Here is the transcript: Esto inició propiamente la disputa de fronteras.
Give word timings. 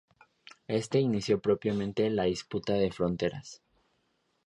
Esto 0.67 0.97
inició 0.97 1.39
propiamente 1.39 2.09
la 2.09 2.23
disputa 2.23 2.73
de 2.73 2.91
fronteras. 2.91 3.61